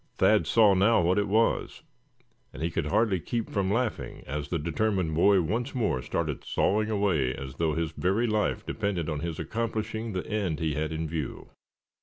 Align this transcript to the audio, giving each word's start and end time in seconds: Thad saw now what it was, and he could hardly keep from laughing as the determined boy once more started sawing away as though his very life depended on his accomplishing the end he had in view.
Thad 0.17 0.47
saw 0.47 0.73
now 0.73 0.99
what 1.01 1.19
it 1.19 1.27
was, 1.27 1.83
and 2.51 2.63
he 2.63 2.71
could 2.71 2.87
hardly 2.87 3.19
keep 3.19 3.51
from 3.51 3.71
laughing 3.71 4.23
as 4.25 4.47
the 4.49 4.57
determined 4.57 5.13
boy 5.13 5.41
once 5.43 5.75
more 5.75 6.01
started 6.01 6.43
sawing 6.43 6.89
away 6.89 7.35
as 7.35 7.57
though 7.57 7.75
his 7.75 7.91
very 7.91 8.25
life 8.25 8.65
depended 8.65 9.07
on 9.09 9.19
his 9.19 9.37
accomplishing 9.37 10.13
the 10.13 10.25
end 10.25 10.59
he 10.59 10.73
had 10.73 10.91
in 10.91 11.07
view. 11.07 11.49